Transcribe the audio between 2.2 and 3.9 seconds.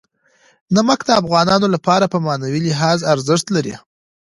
معنوي لحاظ ارزښت لري.